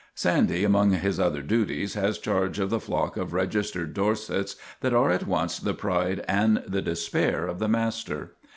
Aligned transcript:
Sandy, 0.15 0.63
among 0.63 0.89
his 0.93 1.19
other 1.19 1.43
duties, 1.43 1.93
has 1.93 2.17
charge 2.17 2.57
of 2.57 2.71
the 2.71 2.79
flock 2.79 3.17
of 3.17 3.33
registered 3.33 3.93
Dorsets 3.93 4.55
that 4.79 4.95
are 4.95 5.11
at 5.11 5.27
once 5.27 5.59
the 5.59 5.75
pride 5.75 6.25
and 6.27 6.63
the 6.67 6.81
despair 6.81 7.45
of 7.45 7.59
the 7.59 7.69
master. 7.69 8.33